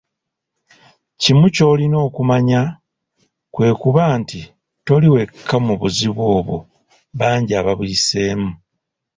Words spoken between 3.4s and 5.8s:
kwe kuba nti toli wekka mu